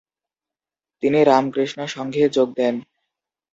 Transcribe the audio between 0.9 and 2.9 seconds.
তিনি রামকৃষ্ণ সংঘে যোগ দেন।